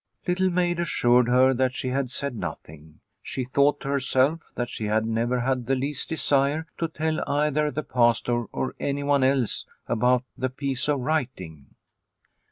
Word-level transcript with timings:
Little 0.27 0.49
Maid 0.49 0.79
assured 0.79 1.27
her 1.27 1.53
that 1.53 1.75
she 1.75 1.89
had 1.89 2.09
said 2.09 2.35
nothing. 2.35 3.01
She 3.21 3.43
thought 3.45 3.79
to 3.81 3.89
herself 3.89 4.41
that 4.55 4.67
she 4.67 4.85
had 4.85 5.05
never 5.05 5.41
had 5.41 5.67
the 5.67 5.75
least 5.75 6.09
desire 6.09 6.65
to 6.79 6.87
tell 6.87 7.19
either 7.29 7.69
the 7.69 7.83
22O 7.83 7.85
Liliecrona's 7.85 7.93
Home 7.93 7.93
Pastor 8.39 8.45
or 8.51 8.75
anyone 8.79 9.23
else 9.23 9.65
about 9.85 10.23
the 10.35 10.49
piece 10.49 10.89
of 10.89 11.01
writing. 11.01 11.75